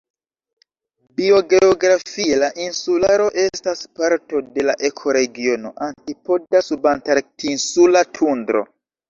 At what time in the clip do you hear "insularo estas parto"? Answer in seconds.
2.67-4.41